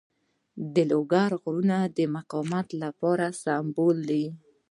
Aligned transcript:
د 0.73 0.75
لوګر 0.91 1.31
غرونه 1.41 1.77
د 1.97 1.97
مقاومت 2.15 2.67
سمبول 3.43 3.97
دي. 4.09 4.25